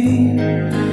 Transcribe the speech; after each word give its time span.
You. 0.00 0.89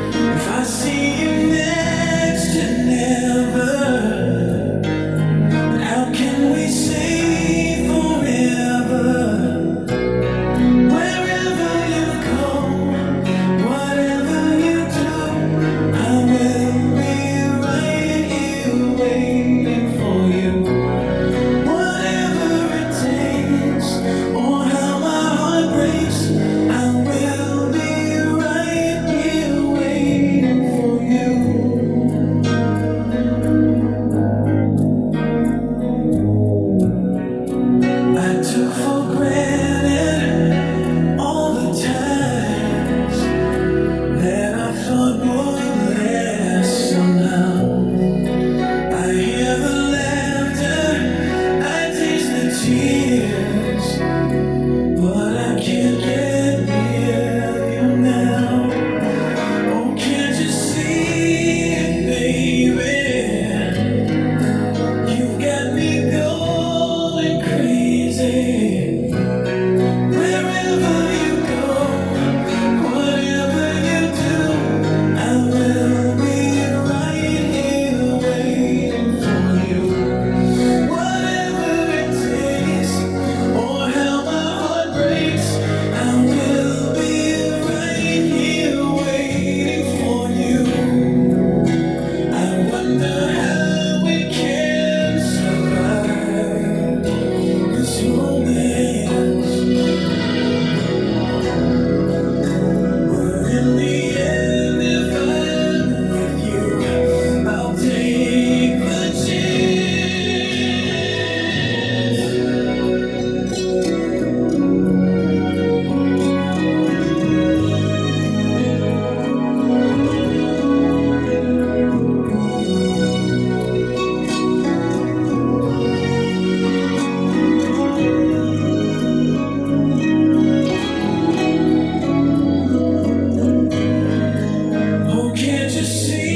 to 135.78 135.86
see. 135.86 136.27